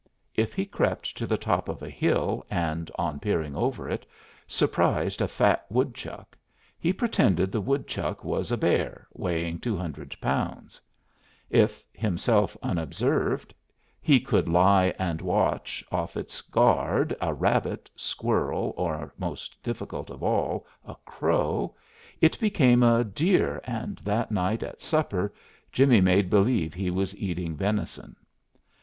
[0.33, 4.03] If he crept to the top of a hill and, on peering over it,
[4.47, 6.35] surprised a fat woodchuck,
[6.79, 10.81] he pretended the woodchuck was a bear, weighing two hundred pounds;
[11.51, 13.53] if, himself unobserved,
[14.01, 20.23] he could lie and watch, off its guard, a rabbit, squirrel, or, most difficult of
[20.23, 21.75] all, a crow,
[22.21, 25.31] it became a deer and that night at supper
[25.71, 28.15] Jimmie made believe he was eating venison.